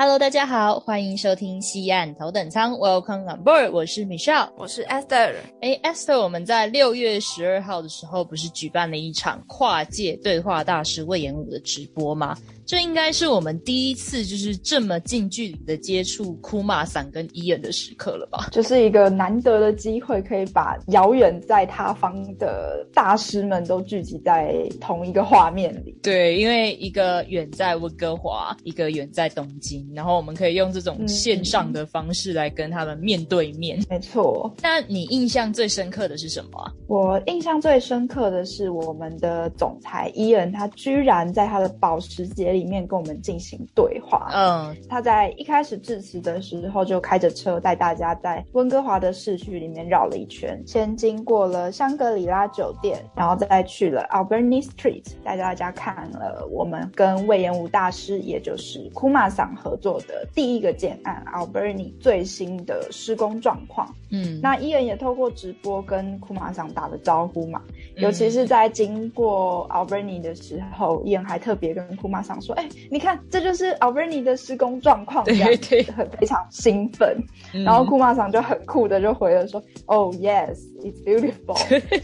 [0.00, 5.34] Hello，大家好，欢迎收听西岸头等舱，Welcome on board，我是 Michelle，我是 Esther。
[5.60, 12.38] 哎，Esther，我们在六月十二号的时候，不是举办了一场跨界对话大师魏延武的直播吗？
[12.68, 18.48] 这应该是我们第一次就是这么近距离的接触库马桑跟伊恩的时刻了吧？
[18.52, 25.98] 就是一个难得的机会，可以把遥远在他方的大师们都聚集在同一个画面里。
[26.02, 33.82] 对，因为一个远在温哥华，一个远在东京，然后我们可以用这种线上的方式来跟他们面对面。
[33.88, 34.54] 没错。
[34.62, 36.70] 那你印象最深刻的是什么？
[36.86, 42.68] 我印象最深刻的是我们的总裁伊恩，他居然在他的保时捷里。
[42.68, 44.28] 面跟我们进行对话。
[44.34, 63.88] 嗯，他在一开始致辞的时候就开着车带大家在温哥华的市区里面绕了一圈，先经过了香格里拉酒店，然后再去了 Alberni Street，带大家看了我们跟魏延武大师，也就是库马桑合作的第一个建案 Alberni 最新的施工状况。
[64.10, 67.62] 嗯，那伊人也透过直播跟库马桑打了招呼嘛，
[67.96, 72.54] 尤其是在经过 Alberni 的时候，伊人还特别跟库马桑说。
[72.54, 77.14] 说哎，你看，这就是 Alberni 的施工状况，对对，很非常兴奋。
[77.52, 81.58] 然后库马桑就很酷的就回了说，Oh yes, it's beautiful。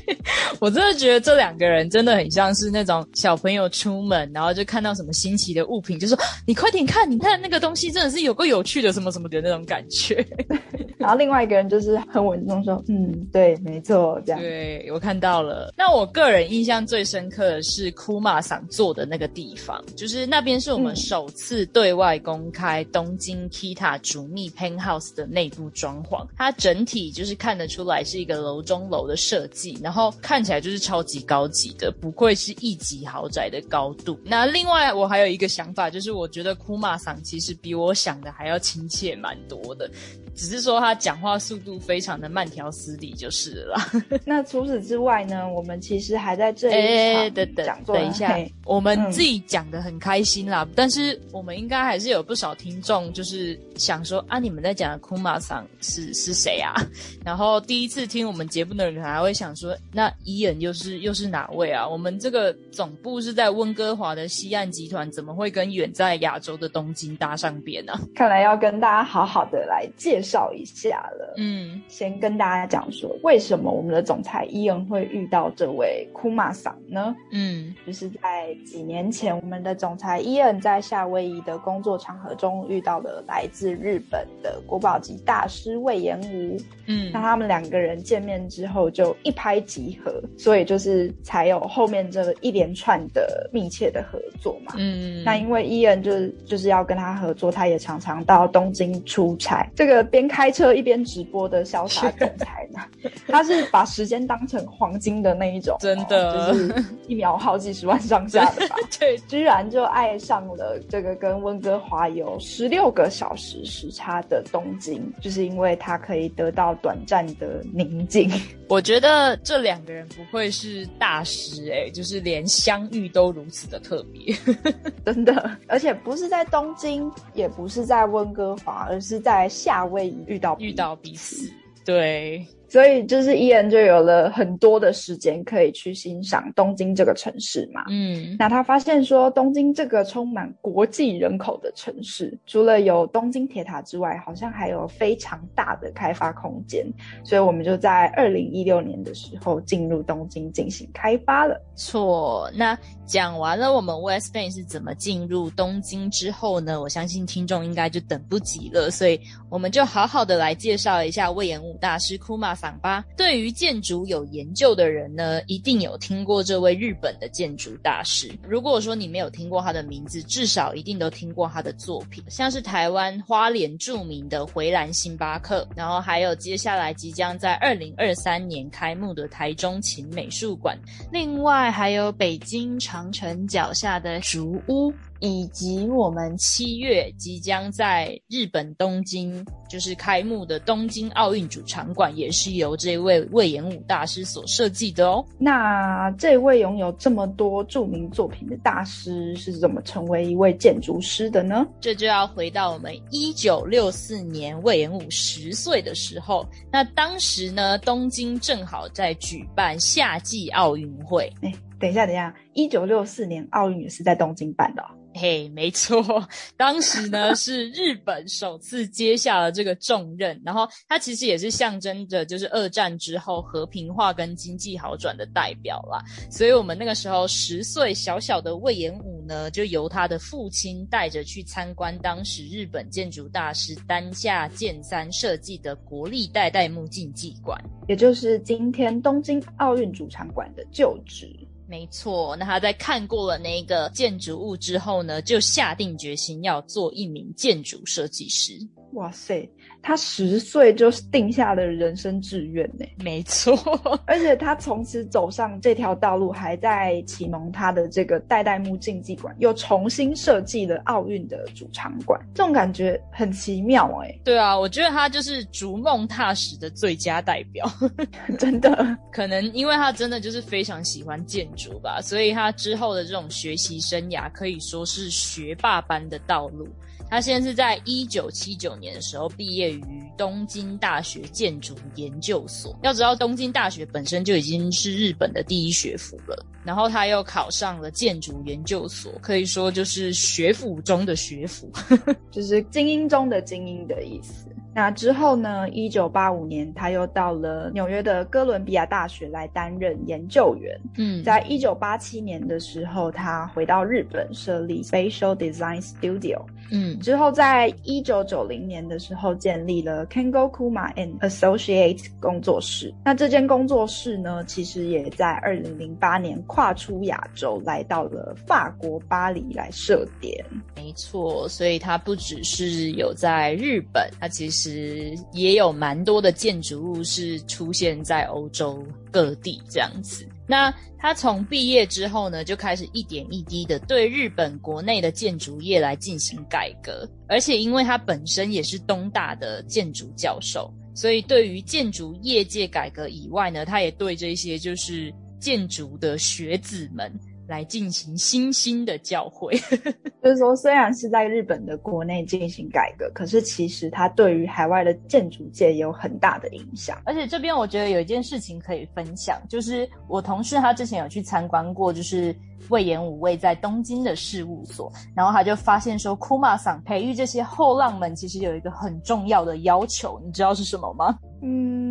[0.61, 6.17] 我真的觉得这两个人真的很像是那种小朋友出门，然后就看到什么新奇的物品，就说
[6.47, 10.23] 你快点看，你看那个东西真的是有个有趣的什么什么的那种感觉。
[10.99, 14.41] 然后另外一个人就是很稳重说，嗯，对，没错，这样。
[14.41, 15.73] 对我看到了。
[15.77, 20.34] 那我个人印象最深刻的是库马桑坐的那个地方，就是。
[20.35, 34.19] 那边是我们首次对外公开东京 Kita 主密 Penthouse 的内部装潢，它整体就是看得出来是一个楼中楼的设计，然后看起来就是超级高级的，不愧是一级豪宅的高度。
[34.25, 39.89] 那另外我还有一个想法，就是我觉得库马桑其实比我想的还要亲切蛮多的。
[40.35, 43.77] 只是说他讲话速度非常的慢条斯理就是了。
[44.27, 45.49] 那除此之外呢？
[45.49, 47.95] 我们其实还在这一场讲座。
[47.95, 50.67] 等一下，我们自己讲的很开心啦。
[50.75, 56.75] 但是我们应该还是有不少听众，就是想说啊，你们在讲的库马桑是是谁啊？
[57.25, 61.87] 然后第一次听我们节目的人还会想说，那伊恩又是又是哪位啊？
[61.87, 67.93] 我们这个总部是在温哥华的西岸集团，怎么会跟远在亚洲的东京搭上边呢？
[68.17, 70.25] 看来要跟大家好好的来介。
[70.25, 77.15] 绍一下了，嗯，先跟大家讲说，为什么我们的总裁伊恩会遇到这位库马桑呢？
[77.31, 86.57] 嗯，就是在几年前，我们的总裁伊恩在夏威夷的工作场合中遇到了来自日本的国宝级大师魏延武，
[86.87, 100.05] 嗯，那他们两个人见面之后就一拍即合，所以就是才有后面这一连串的密切的合作嘛，嗯，那因为伊恩就是就是要跟他合作，他也常常到东京出差，这个。
[100.15, 102.81] 边开车一边直播的潇洒总裁呢？
[103.27, 108.77] 他是把时间当成黄金的那一种，真的就是一秒好几十万上下的吧？
[109.01, 118.29] 对，居然就爱上了这个跟温哥华有十六个小时时差的东京，就是因为他可以得到短暂的宁静。
[118.69, 124.35] 我觉得这两个人不会是大师哎，就是连相遇都如此的特别，
[125.07, 130.25] 真的，而且不是在东京，也不是在温哥华，而是在夏威夷。
[130.27, 131.49] 遇到遇到彼此，
[131.85, 132.45] 对。
[132.75, 137.85] 所以就是伊恩就有了很多的时间可以去欣赏东京这个城市嘛。
[137.89, 146.85] 嗯，那他发现说东京这个充满国际人口的城市，除了有东京铁塔之外，好像还有非常大的开发空间。
[147.23, 151.57] 所以我们就在二零一六年的时候进入东京进行开发了。
[151.77, 152.77] 错，那
[153.07, 156.81] 讲完了我们 West Bank 是怎么进入东京之后呢？
[156.83, 162.53] 我相信听众应该就等不及了，所以我们就好好的来介绍一下魏延武大师库马。
[162.79, 168.31] 吧，对于建筑有研究的人呢，一定有听过这位日本的建筑大师。
[168.47, 180.79] 如果说你没有听过他的名字，至少一定都听过他的作品，像是台湾花莲著名的回蓝星巴克，然后还有接下来即将在二零二三年开幕的台中琴美术馆，
[181.11, 184.93] 另外还有北京长城脚下的竹屋。
[185.25, 195.25] 以及我们七月即将在日本东京就是开幕的东京奥运主场馆，也是由这位魏延武大师所设计的哦。
[195.39, 201.67] 那这位拥有这么多著名作品的大师是怎么成为一位建筑师的呢？
[201.81, 206.47] 这就要回到我们一九六四年魏延武十岁的时候。
[206.71, 211.33] 那当时呢，东京正好在举办夏季奥运会。
[211.41, 214.83] 哎，等一下，等一下，一九六四年奥运也是在东京办的。
[215.17, 216.03] 嘿，没错，
[216.59, 226.03] 当时呢 是日本首次接下了这个重任，然后它其实也是象征着就是二战之后和平化跟经济好转的代表啦。
[226.29, 237.57] 所以我们那个时候十岁小小的魏延武呢，就由他的父亲带着去参观当时日本建筑大师丹下健三设计的国立代代木竞技馆，
[237.87, 241.29] 也就是今天东京奥运主场馆的旧址。
[241.67, 248.55] 没错，那他在看过了那个建筑物之后呢，就下定决心要做一名建筑设计师。
[248.93, 249.49] 哇塞！
[249.83, 253.53] 他十岁就定下了人生志愿呢，没错，
[254.07, 264.17] 而且他从此走上这条道路，还在启蒙他的这个代代木竞技馆，又重新设计了奥运的主场馆，这种感觉很奇妙哎。
[264.25, 267.69] 对啊，我觉得他就是逐梦踏实的最佳代表，
[268.39, 276.69] 真的， 可能因为他真的就是非常喜欢建主吧，所以他之后的这种学习生涯可以说是学霸般的道路。
[277.15, 282.77] 他现在是在一九七九年的时候毕业于东京大学建筑研究所。
[282.83, 286.45] 要知道，东京大学本身就已经是日本的第一学府了。
[286.65, 291.71] 然后他又考上了建筑研究所，可以说就是学府中的学府，
[292.33, 294.49] 就是精英中的精英的意思。
[294.77, 295.69] 那之后呢？
[295.69, 300.77] 一九八五年，他又到了纽约的哥伦比亚大学来担任研究员。
[300.97, 306.43] 嗯，在一九八七年的时候，他回到日本设立 Spatial Design Studio。
[306.73, 312.95] 嗯，之后在一九九零年的时候，建立了 Kengo Kuma and Associate 工作室。
[313.05, 320.43] 那这间工作室呢，其实也在二零零八年跨出亚洲，来到了法国巴黎来设点。
[320.75, 324.49] 没错，所以它不只是有在日本，它其。
[324.55, 330.25] 实也有蛮多的建筑物是出现在欧洲各地这样子。
[330.47, 337.09] 那他从毕业之后呢，就开始一点一滴的对日本国内的建筑业来进行改革。
[337.29, 347.13] 而且因为他本身也是东大的建筑教授，所以对于建筑业界改革以外呢，他也对这些就是建筑的学子们。
[347.47, 349.55] 来进行新兴的教会，
[350.23, 357.01] 就是说，虽然是在日本的国内进行改革，可是其实它对于海外的建筑界也有很大的影响。
[357.05, 362.35] 而且这边我觉得有一件事情可以分享，就是我同事他之前有去参观过，就是
[362.71, 371.19] 魏延武位在东京的事务所，然后他就发现说，库马桑培育这些后浪们其实有一个很重要的要求，你知道是什么吗？
[371.43, 371.84] 嗯，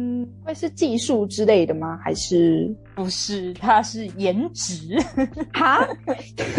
[0.43, 1.99] 会是技术之类的吗？
[2.03, 3.53] 还是不是？
[3.53, 4.97] 它是颜值
[5.53, 5.87] 哈，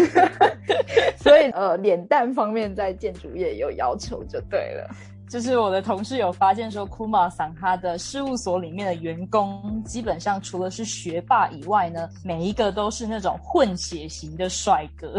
[1.17, 4.89] 所以呃，脸蛋方面在建筑业有要求就对了。
[5.27, 15.17] 就是我的同事有发现说，库马桑他的事务所里面的员工，基本上除了是学霸以外呢，每一个都是那种混血型的帅哥。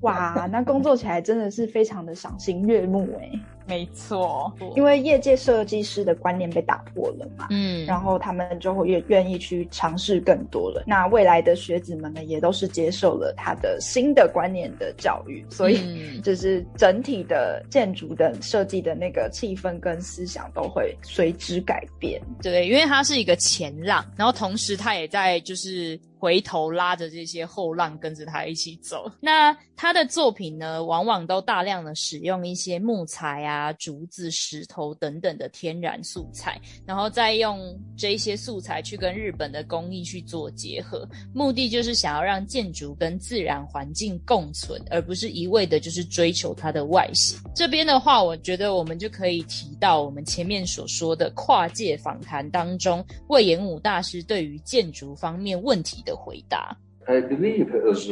[0.00, 3.30] 哇，那工作起来真的是非常的赏心悦目哎。
[3.68, 10.82] 没错，因为业界设计师的观念被打破了嘛，嗯，然后他们就会越愿意去尝试更多了。
[10.86, 15.78] 那未来的学子们呢，也都是接受了他的新的观念的教育，所以
[16.24, 22.20] 就是整体的建筑的设计的那个气氛跟思想都会随之改变。
[22.42, 26.00] 对，因为它是一个前浪，然后同时它也在就是。
[26.18, 29.10] 回头拉着这些后浪跟着他一起走。
[29.20, 47.38] 那他的作品呢，往往都大量的使用一些木材啊、竹子、石头等等的天然素材，然后再用这些素材去跟日本的工艺去做结合，目的就是想要让建筑跟自然环境共存，而不是一味的就是追求它的外形。
[47.54, 56.02] 这边的话，我觉得我们就可以提到我们前面所说的跨界访谈当中，魏延武大师对于建筑方面问题。
[56.07, 56.77] 的回答。
[57.05, 58.07] I believe as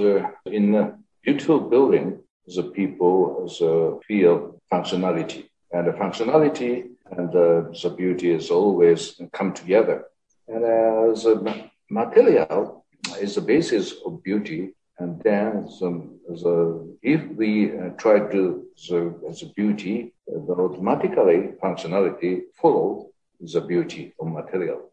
[0.46, 3.58] in a beautiful building, the people as
[4.06, 10.06] feel functionality, and the functionality and the beauty is always come together.
[10.48, 12.86] And as a material
[13.20, 19.52] is the basis of beauty, and then the, the, if we try to the, the
[19.56, 24.92] beauty, the automatically functionality follow the beauty of material.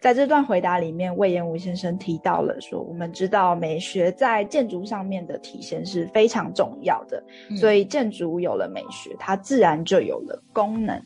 [0.00, 7.22] 在这段回答里面，魏延武先生提到了说，我们知道美学在建筑上面的体现是非常重要的，
[7.54, 10.98] 所以建筑有了美学，它自然就有了功能。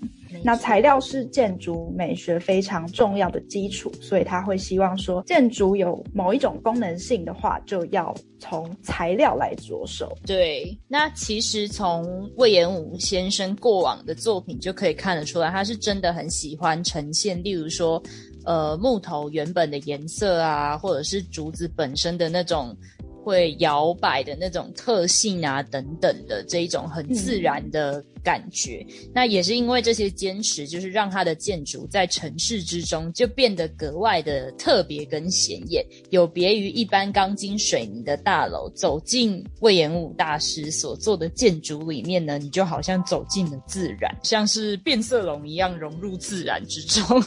[0.44, 10.16] 那材料是建筑美学非常重要的基础，所以他会希望说，建筑有某一种功能性的话，就要从材料来着手。
[10.24, 18.02] 对，那其实从魏延武先生过往的作品就可以看得出来，他是真的很喜欢呈现，例如说，
[18.44, 22.76] 呃，木头原本的颜色啊，或者是竹子本身的那种。
[23.24, 28.04] 会摇摆的那种特性啊，等等的这一种很自然的。
[28.24, 38.66] 感觉，那也是因为这些坚持，就是让他的建筑在城市之中就变得格外的特别跟显眼，有别于一般钢筋水泥的大楼。
[38.70, 47.22] 走进魏延武大师所做的建筑里面呢，你就好像走进了自然，像是变色龙一样融入自然之中。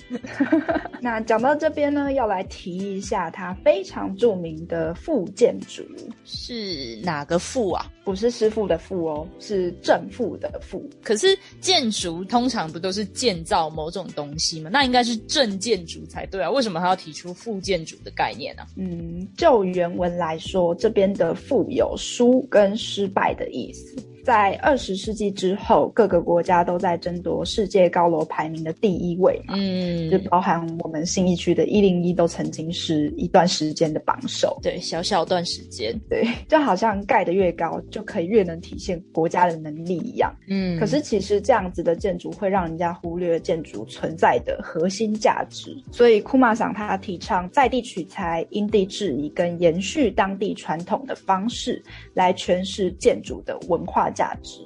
[1.00, 5.82] 那讲到这边呢，要来提一下他非常著名的副建筑
[6.24, 7.90] 是哪个副啊？
[8.04, 10.88] 不是师傅的副哦，是正负的负。
[11.02, 14.70] 可是建筑通常不都是建造某种东西吗？
[14.72, 16.48] 那应该是正建筑才对啊。
[16.48, 18.62] 为什么还要提出副建筑的概念呢？
[18.76, 23.96] 嗯，就原文来说，这边的富有输跟失败的意思。
[24.24, 51.82] 在二十世纪之后，各个国家都在争夺世界高楼排名的第一位嘛，嗯，就包含我们新一区的一零一都曾经是一段时间的榜首，对，小小段时间，对，就好像盖得越高，就可以越能体现国家的能力一样，嗯，可是其实这样子的建筑会让人家忽略建筑存在的核心价值，所以库马桑他提倡在地取材、因地制宜跟延续当地传统的方式
[52.14, 54.11] 来诠释建筑的文化。
[54.13, 54.59] 价值。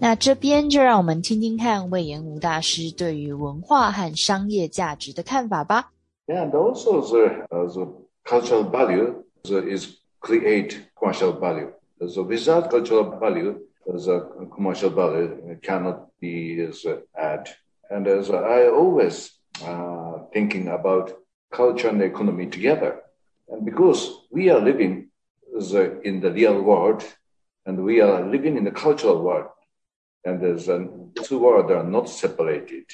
[0.00, 5.92] 那这边就让我们听听看魏延武大师对于文化和商业价值的看法吧。
[6.26, 7.86] And also the, uh, the
[8.24, 11.70] cultural value is create commercial value.
[12.08, 16.66] So without cultural value, the commercial value cannot be
[17.16, 17.50] add.
[17.90, 19.30] And as I always
[19.62, 21.12] uh, thinking about
[21.52, 23.02] culture and economy together,
[23.48, 25.10] and because we are living
[25.52, 27.04] the, in the real world,
[27.69, 29.51] and we are living in the cultural world,
[30.25, 30.87] and there's a,
[31.23, 32.85] two worlds are not separated,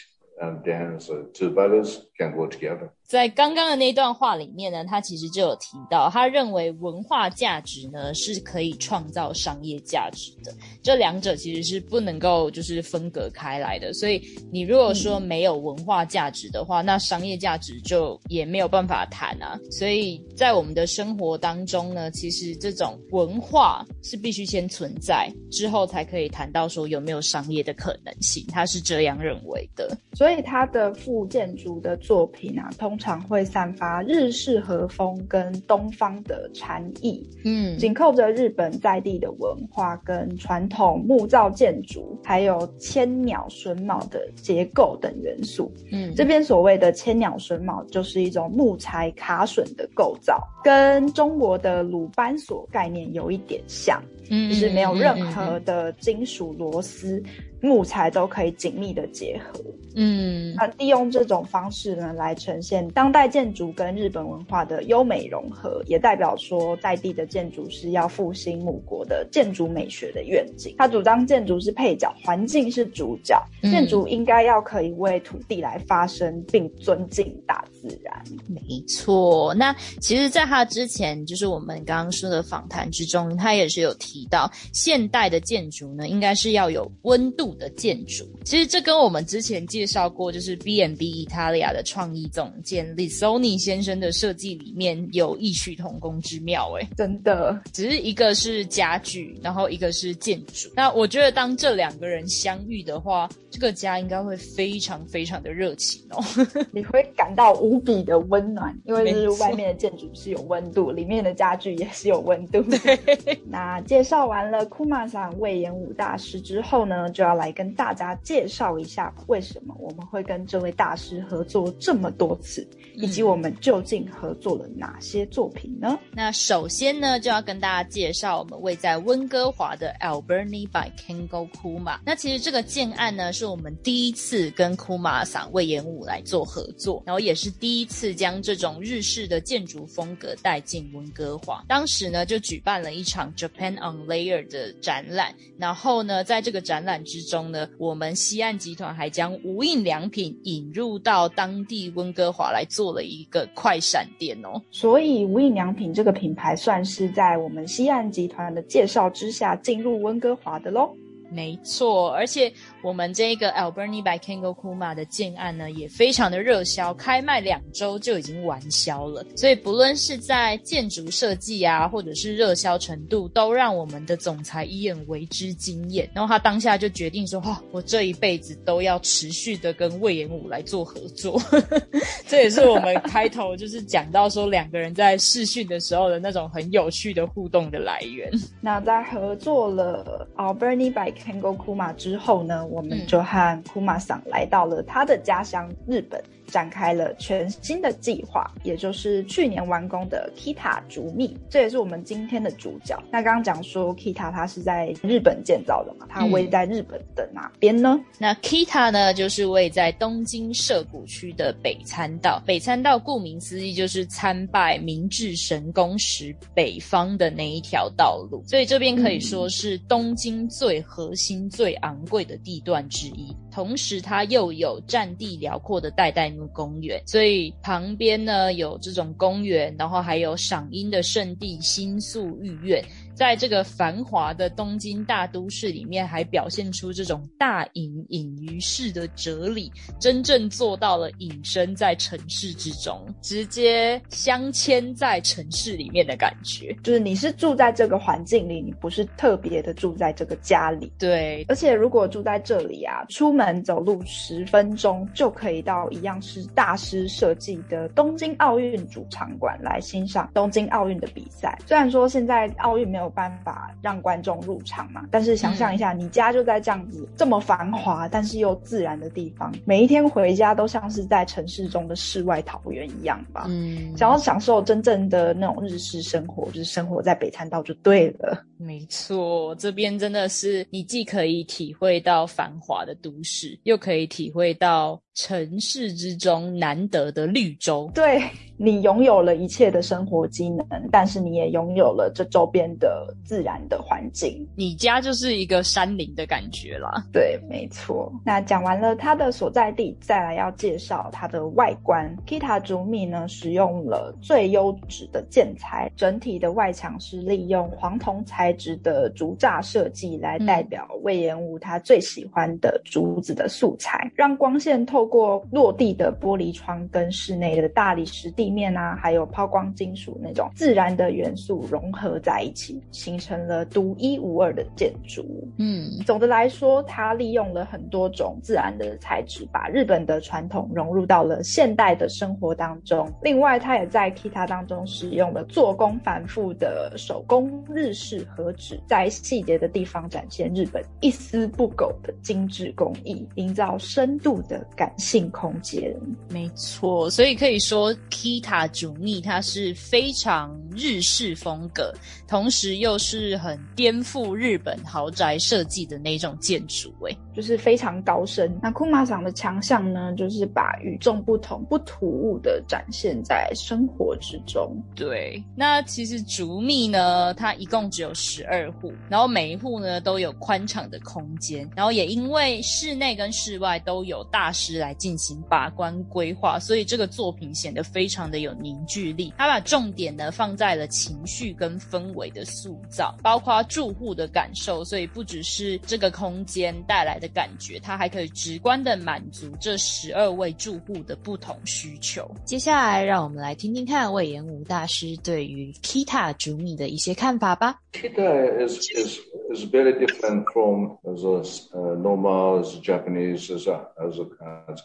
[0.41, 2.89] and then the two values can go together.
[3.03, 10.51] 在刚刚的那段话里面呢，他其实就有提到，他认为文化价值呢是可以创造商业价值的，
[10.81, 13.93] 这两者其实是不能够就是分隔开来的。
[13.93, 14.19] 所以
[14.51, 19.55] 你如果说没有文化价值的话，那商业价值就也没有办法谈啊。
[19.69, 28.43] 所以在我们的生活当中呢，其实这种文化是必须先存在，之后才可以谈到说有没有商业的可能性。
[28.47, 29.95] 他是这样认为的。
[30.15, 32.95] 所以他的副建筑的作品啊，通。
[32.95, 45.69] 通常会散发日式和风跟东方的禅意，嗯，紧扣着日本在地的文化跟传统木造建筑，还有千鸟榫卯的结构等元素。
[45.91, 57.21] 嗯，这边所谓的千鸟榫卯就是一种木材卡榫的构造，跟中国的鲁班锁概念有一点像，嗯，就是没有任何的金属螺丝。
[57.65, 59.59] 木材都可以紧密的结合，
[59.95, 70.75] 嗯，那利用这种方式呢，来呈现当代建筑跟日本文化的优美融合，也代表说在地的建筑师要复兴母国的建筑美学的愿景。
[70.77, 78.23] 他主张建筑是配角，环境是主角，建筑应该要可以为土地来发声，并尊敬大自然。
[78.47, 87.45] 没错，那其实，在他之前，就是我们刚刚说的访谈之中，他也是有提到，现代的建筑呢，应该是要有温度。
[87.55, 96.75] 的建筑，其实这跟我们之前介绍过，就是 B and B Italia 的创意总监 Lissoni 先生的设计里面有异曲同工之妙。
[96.77, 100.69] 哎，真的，只是一个是家具，然后一个是建筑。
[100.75, 106.21] 那我觉得当这两个人相遇的话，这个家应该会非常非常的热情哦，
[106.73, 112.63] 你会感到无比的温暖，因为就是外面的建筑是有温度，里面的家具也是有温度。
[113.49, 117.55] 那介绍完了库马桑魏延武大师之后呢，就要来。
[117.55, 125.97] 跟大家介绍一下，为什么我们会跟这位大师合作这么多次，以及我们究竟合作了哪些作品呢？
[126.11, 131.97] 那首先呢，就要跟大家介绍我们位在温哥华的 Alberni by Kengo Kuma。
[132.05, 141.65] 那其实这个建案呢，是我们第一次跟库马桑魏延武来做合作，然后也是第第一次将这种日式的建筑风格带进温哥华。
[141.67, 145.33] 当时呢，就举办了一场 Japan on Layer 的展览。
[145.57, 154.61] 然后呢，在这个展览之中呢，我们西岸集团还将无印良品引入到当地温哥华来做了一个快闪店哦。
[154.69, 160.95] 所以无印良品这个品牌算是在我们西岸集团的介绍之下进入温哥华的喽。
[161.31, 162.51] 没错，而且
[162.81, 169.25] 我们这个 Alberni by Kengo Kuma 的建案呢，也非常的热销，开卖两周就已经完销了。
[169.35, 176.09] 所以不论是在建筑设计啊，或者是热销程度，都让我们的总裁伊恩为之惊艳。
[176.13, 181.41] 然后他当下就决定说：“哦，我这一辈子都要持续的跟魏延武来做合作。
[182.27, 188.31] ”这也是我们开头就是讲到说两个人在试训的时候的那种很有趣的互动的来源。
[188.61, 196.21] 那在合作了 Alberni by Kango Kuma 之后呢，我们就和 Kuma 桑来到了他的家乡日本。
[196.47, 203.01] 展开了全新的计划，也就是去年完工的 Kita 竹密，这也是我们今天的主角。
[203.11, 206.05] 那刚刚讲说 Kita 它是在日本建造的嘛？
[206.09, 207.99] 它位在日本的哪边呢？
[208.17, 212.41] 那 Kita 呢，就是位在东京涩谷区的北参道。
[212.45, 223.35] 北参道顾名思义就是参拜明治神宫时北方的那一条道路，所以这边可以说是东京最核心、最昂贵的地段之一。
[223.51, 232.83] 同时，它又有占地辽阔的代代公园，所以旁边呢有这种公园，然后还有赏樱的圣地新宿御苑。
[233.15, 246.75] 在这个繁华的东京大都市里面，还表现出这种大隐隐于市的哲理，真正做到了隐身在城市之中，直接镶嵌在城市里面的感觉。
[246.83, 250.91] 就是你是住在这个环境里，你不是特别的住在这个家里。
[250.99, 261.57] 对，而且如果住在这里啊，出门走路十分钟就可以到一样是大师设计的东京奥运主场馆来欣赏东京奥运的比赛。
[261.65, 263.04] 虽然说现在奥运没有。
[263.05, 265.07] 有办法让观众入场嘛？
[265.11, 273.45] 但是想象一下，你家就在这样子这么繁华但是又自然的地方，每一天回家都像是在城市中的世外桃源一样吧？
[273.47, 278.43] 嗯，想要享受真正的那种日式生活，就是生活在北参道就对了。
[278.57, 284.99] 没错，这边真的是你既可以体会到繁华的都市，又可以体会到。
[285.15, 288.21] 城市之中难得的绿洲，对
[288.57, 294.45] 你拥有了一切的生活机能，但是你也拥有了这周边的自然的环境。
[294.57, 297.01] 你家就是一个山林的感觉啦。
[297.13, 298.11] 对，没错。
[298.25, 302.13] 那讲完了它的所在地，再来要介绍它的外观。
[302.27, 315.04] Kita 竹米呢，使用了最优质的建材，整体的外墙是利用黄铜材质的竹栅设计，来代表魏延武他最喜欢的竹子的素材，让光线透。
[315.05, 325.23] 透过落地的玻璃窗跟室内的大理石地面啊，还有抛光金属那种自然的元素融合在一起，形成了独一无二的建筑。
[325.59, 333.07] 嗯，总的来说，它利用了很多种自然的材质，把日本的传统融入到了现代的生活当中。
[333.21, 344.91] 另外，它也在 Kita 当中使用了做工繁复的手工日式和纸，在细节的地方展现日本一丝不苟的精致工艺，营造深度的感。
[344.97, 345.93] 性空间，
[346.29, 351.93] 没错，所以可以说，Kita 主密它是非常日式风格，
[352.27, 358.57] 同时又是很颠覆日本豪宅设计的那种建筑，哎，就是非常高深。
[358.61, 364.81] 那库马厂的强项呢，就是把与众不同、不突兀的展现在生活之中。
[364.95, 374.84] 对，那其实竹密呢，它一共只有十二户，然后每一户呢都有宽敞的空间，然后也因为室内跟室外都有大师。
[374.85, 379.33] 来进行把关规划，所以这个作品显得非常的有凝聚力。
[379.37, 384.83] 他把重点呢放在了情绪跟氛围的塑造，包括住户的感受。
[384.83, 392.29] 所以不只是这个空间带来的感觉，它还可以直观的满足这十二位住户的不同需求。
[392.45, 397.79] 接下来，让我们来听听看魏延武大师对于 Kita 主米的一些看法吧。
[397.93, 399.19] Kita is is
[399.53, 404.25] is very different from as a normal as Japanese as a as a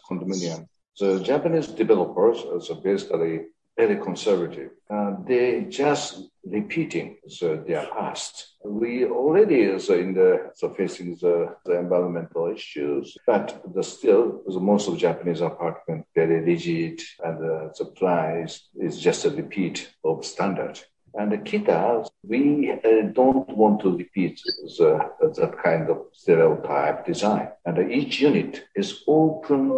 [0.09, 0.67] condominium.
[0.99, 3.41] The Japanese developers uh, are basically
[3.77, 4.71] very conservative.
[4.89, 8.55] Uh, they just repeating the, their past.
[8.65, 14.41] We already uh, is in the so facing the, the environmental issues, but the still
[14.45, 20.25] the most of Japanese apartment very rigid and the supplies is just a repeat of
[20.25, 20.79] standard.
[21.13, 24.41] And the Kita, we uh, don't want to repeat
[24.77, 27.49] the, that kind of stereotype design.
[27.65, 29.69] And each unit is open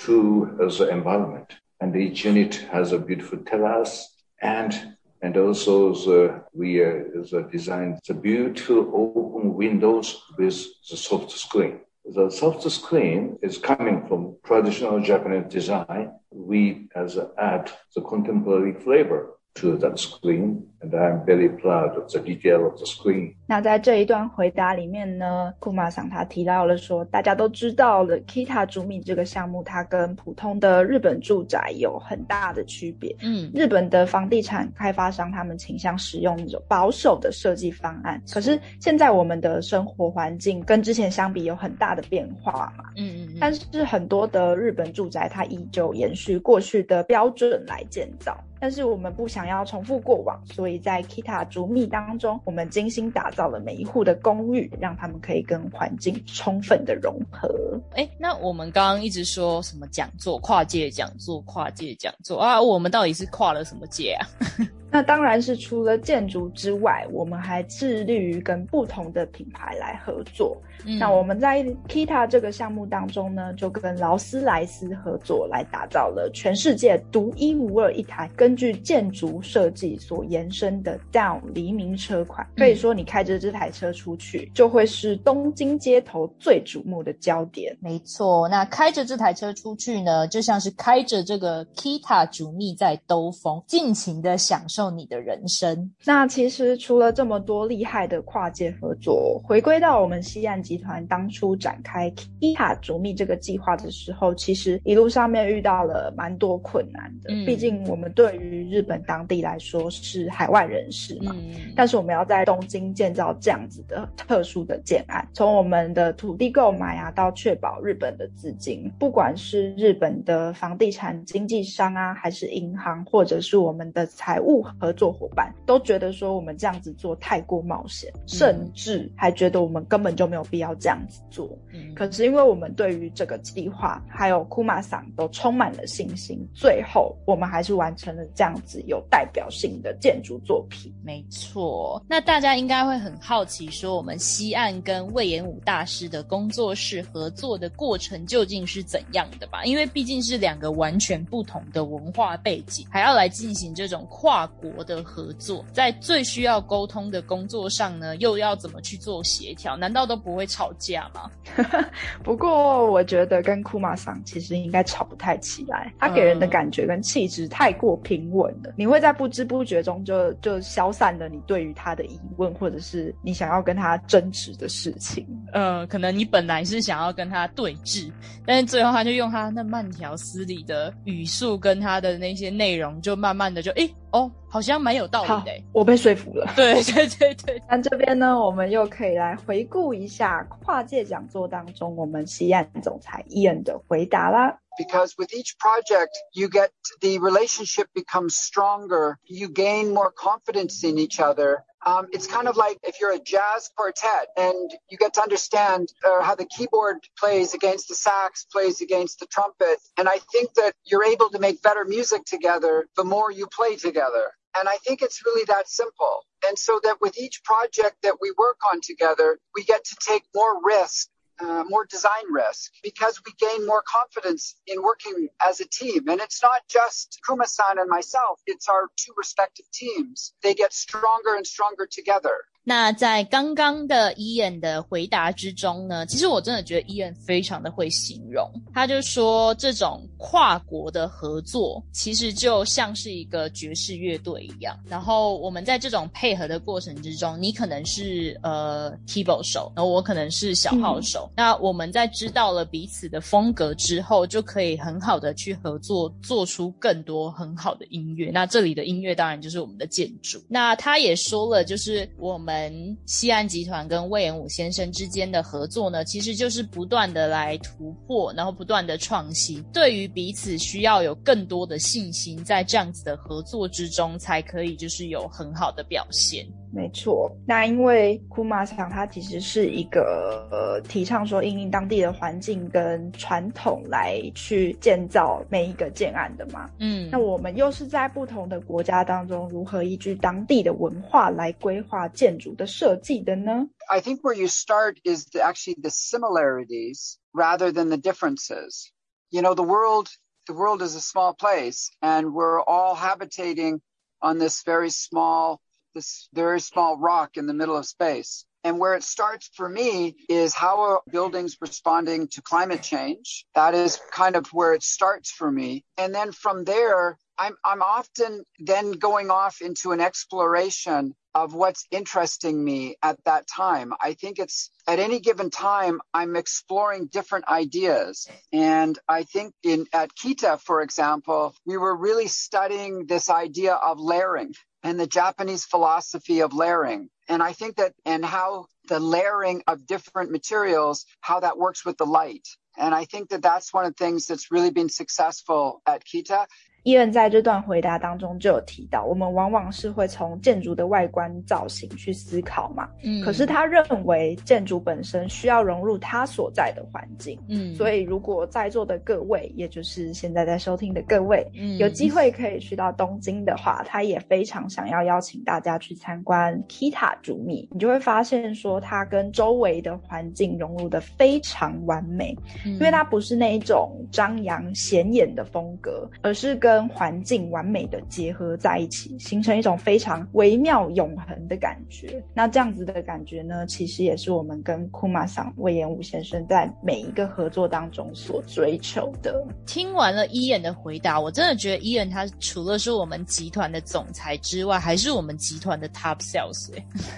[0.00, 1.52] to the environment.
[1.80, 6.92] and each unit has a beautiful terrace and and also the, we uh,
[7.30, 11.80] the designed the beautiful open windows with the soft screen.
[12.04, 16.12] The soft screen is coming from traditional Japanese design.
[16.30, 22.20] We as add the contemporary flavor to that screen, and I'm very proud of the
[22.20, 23.34] detail of the screen.
[23.46, 33.14] 那在这一段回答里面呢，库马桑他提到了说，大家都知道了，Kita 竹米这个项目，它跟普通的日本住宅有很大的区别。
[33.22, 42.84] 嗯，日本的房地产开发商他们倾向使用那种保守的设计方案，可是现在我们的生活环境跟之前相比有很大的变化嘛。
[42.96, 43.36] 嗯嗯。
[43.40, 48.38] 但是很多的日本住宅，它依旧延续过去的标准来建造。
[48.60, 57.48] 但是我们不想要重复过往，所以在 Kita 竹密当中，我们精心打造了每一户的公寓，让他们可以跟环境充分的融合。
[57.94, 62.60] 哎，那我们刚刚一直说什么讲座、跨界讲座、跨界讲座啊？
[62.60, 64.26] 我们到底是跨了什么界啊？
[64.90, 70.56] 那当然是除了建筑之外，我们还致力于跟不同的品牌来合作。
[70.98, 82.46] 那我们在 Kita 这个项目当中呢，就跟劳斯莱斯合作，来打造了全世界独一无二一台根据建筑设计所延伸的 Down 黎明车款。
[82.56, 87.76] 可以说，你开着这台车出去，就会是东京街头最瞩目的焦点。
[87.78, 94.78] 没错，那开着这台车出去呢，就像是开着这个 Kita 主密在兜风，尽情的享受。
[94.78, 95.90] 受你的人生。
[96.04, 102.08] 那其实除了这么多厉害的跨界合作，回归到我们西岸集团当初展开
[102.40, 107.30] Kita 主密这个计划的时候，其实一路上面遇到了蛮多困难的。
[107.44, 111.34] 毕竟我们对于日本当地来说是海外人士嘛，
[111.74, 124.58] 但是我们要在东京建造这样子的特殊的建案，从我们的土地购买啊，到确保日本的资金，不管是日本的房地产经纪商啊，还是银行，或者是我们的财务。
[124.78, 131.48] 合作伙伴都觉得说我们这样子做太过冒险，甚至还觉得我们根本就没有必要这样子做。
[131.72, 140.92] 嗯，可是因为我们对于这个计划还有库玛桑都充满了信心，最后我们还是完成了这样子有代表性的建筑作品。
[141.04, 149.64] 没错，那大家应该会很好奇，说我们西岸跟魏延武大师的工作室合作的过程究竟是怎样的吧？
[149.64, 154.48] 因为毕竟是两个完全不同的文化背景，还要来进行这种跨。
[154.60, 159.76] 国的合作，在最需要沟通的工作上呢，又要怎么去做协调？
[159.76, 161.30] 难道都不会吵架吗？
[162.24, 175.26] 不过我觉得跟库马桑其实应该吵不太起来，他给人的感觉跟气质太过平稳了，你会在不知不觉中就就消散了你对于他的疑问，或者是你想要跟他争执的事情。
[175.52, 178.10] 呃，可能你本来是想要跟他对峙，
[178.46, 184.30] 但是最后他就用他那慢条斯理的语速跟他的那些内容，就慢慢的就诶哦。
[184.50, 186.50] 好像蛮有道理的，我被说服了。
[186.56, 194.58] 对对对对，那这边呢，我们又可以来回顾一下跨界讲座当中我们西岸总裁伊恩的回答啦。
[194.78, 199.18] Because with each project, you get the relationship becomes stronger.
[199.24, 201.64] You gain more confidence in each other.
[201.84, 205.88] Um, it's kind of like if you're a jazz quartet and you get to understand
[206.04, 209.78] uh, how the keyboard plays against the sax, plays against the trumpet.
[209.96, 213.76] And I think that you're able to make better music together the more you play
[213.76, 214.32] together.
[214.58, 216.24] And I think it's really that simple.
[216.46, 220.24] And so that with each project that we work on together, we get to take
[220.34, 221.08] more risk
[221.39, 226.07] uh, more design risk because we gain more confidence in working as a team.
[226.07, 230.33] And it's not just Kuma-san and myself, it's our two respective teams.
[230.41, 232.35] They get stronger and stronger together.
[232.65, 238.49] 那在刚刚的伊恩的回答之中呢，其实我真的觉得伊恩非常的会形容。
[238.73, 244.78] 他就说，这种 跨国的合作其实就像是一个爵士乐队一样。
[244.88, 251.30] 然后我们在这种配合的过程之中，你可能是呃 keyboard 手，然后我可能是小号手。
[251.36, 258.30] 那我们在知道了彼此的风格之后，就可以很好的去合作，做出更多很好的音乐。
[258.32, 260.42] 那这里的音乐当然就是我们的建筑。
[260.48, 262.58] 那他也说了，就是我们。
[263.06, 269.62] 西安集团跟魏延武先生之间的合作呢，其实就是不断的来突破，然后不断的创新。
[269.72, 276.46] 对于彼此需要有更多的信心，在这样子的合作之中，才可以就是有很好的表现。
[276.70, 286.68] 没错，那因为库马厂它其实是一个呃提倡说，应应当地的环境跟传统来去建造每一个建案的嘛。
[286.78, 298.90] 嗯，那我们又是在不同的国家当中，如何依据当地的文化来规划建筑的设计的呢？I think where you start is actually the similarities rather than the differences.
[299.30, 300.08] You know, the world
[300.46, 303.82] the world is a small place and we're all habitating
[304.22, 305.60] on this very small,
[305.94, 308.46] this very small rock in the middle of space.
[308.64, 313.46] And where it starts for me is how are buildings responding to climate change?
[313.54, 315.84] That is kind of where it starts for me.
[315.96, 321.86] And then from there, I'm, I'm often then going off into an exploration of what's
[321.92, 323.92] interesting me at that time.
[324.00, 328.26] I think it's at any given time, I'm exploring different ideas.
[328.52, 334.00] And I think in at Kita, for example, we were really studying this idea of
[334.00, 334.54] layering
[334.88, 337.10] and the Japanese philosophy of layering.
[337.28, 341.98] And I think that, and how the layering of different materials, how that works with
[341.98, 342.48] the light.
[342.78, 346.46] And I think that that's one of the things that's really been successful at Kita
[346.88, 352.88] 伊恩在这段回答当中就有提到，我们往往是会从建筑的外观造型去思考嘛。
[353.02, 357.38] 嗯，可是他认为建筑本身需要融入他所在的环境。
[357.46, 367.68] 嗯，所以如果在座的各位，也就是现在在收听的各位，嗯有机会可以去到东京的话，他也非常想要邀请大家去参观 Kita 主密。
[367.70, 382.22] 你就会发现说，它跟周围的环境融入的非常完美，因为它不是那一种张扬显眼的风格，而是跟跟环境完美的结合在一起，形成一种非常微妙永恒的感觉。
[382.32, 389.44] 那这样子的感觉呢，其实也是我们跟库马桑魏延武先生在每一个合作当中所追求的。
[389.66, 396.70] 听完了伊恩的回答，我真的觉得伊恩他除了是我们集团的总裁之外，还是我们集团的 top sales。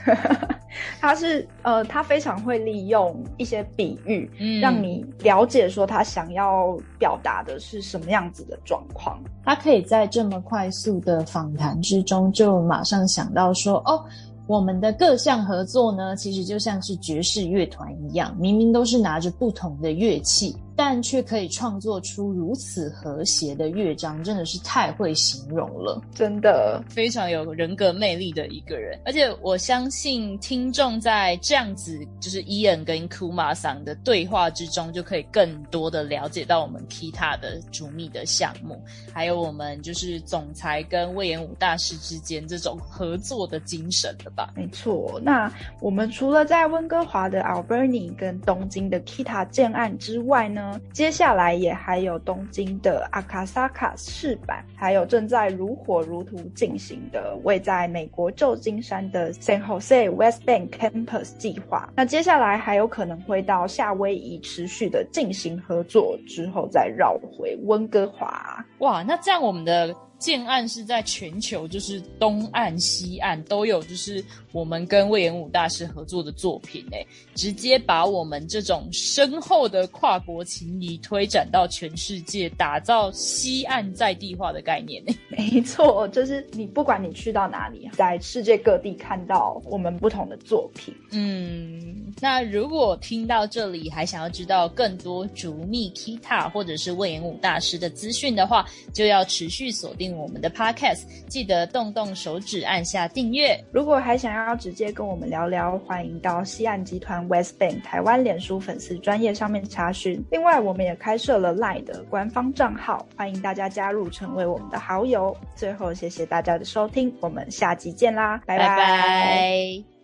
[1.01, 4.31] 他是呃，他非常会利用一些比喻，
[4.63, 9.21] 让你了解说他想要表达的是什么样子的状况。
[9.45, 14.05] 他可以在这么快速的访谈之中，就马上想到说，哦，
[14.47, 20.57] 我们的各项合作呢，其实就像是爵士乐团一样，明明都是拿着不同的乐器。
[20.91, 28.99] 但却可以创作出如此和谐的乐章，真的是太会形容了，真的非常有人格魅力的一个人。
[29.05, 44.53] 而且我相信听众在这样子就是伊恩跟库马桑的对话之中，就可以更多的了解到我们 Kita 的主秘的项目，还有我们就是总裁跟魏延武大师之间这种合作的精神了吧？
[44.57, 45.21] 没错。
[45.23, 45.49] 那
[45.81, 50.80] 我们除了在温哥华的 Alberni 跟东京的 Kita 建案之外呢？
[50.93, 61.89] 接下来也还有东京的阿卡萨卡市版，还有正在如火如荼进行的位在美国旧金山的 San Jose West Bank Campus 计划。
[61.95, 68.65] 那接下来还有可能会到夏威夷持续的进行合作，之后再绕回温哥华。
[68.79, 69.95] 哇，那这样我们的。
[70.21, 77.05] 建案是在全球，就是东岸、西岸都有，就是我们跟魏延武大师合作的作品诶，
[77.35, 85.17] 直接把我们这种深厚的跨国情谊推展到全世界，打造西岸在地化的概念诶。
[85.51, 90.95] 没错，就是你不管你去到哪里，在世界各地看到我们不同的作品。
[91.13, 100.10] 嗯，那如果听到这里还想要知道更多竹密 Kita 或者是魏延武大师的资讯的话，就要持续锁定。
[100.17, 103.59] 我们的 Podcast，记得动动手指按下订阅。
[103.73, 110.25] 如果还想要直接跟我们聊聊，欢迎到西岸集团 West Bank 台湾脸书粉丝专业上面查询。
[110.31, 115.37] 另外，我们也开设了 Line 的官方账号，欢迎大家加入成为我们的好友。
[115.55, 120.00] 最后，谢谢大家的收听，我们下集见啦，拜拜。